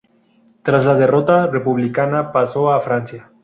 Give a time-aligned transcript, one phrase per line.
[0.63, 3.29] Tras la derrota republicana, pasó a Francia.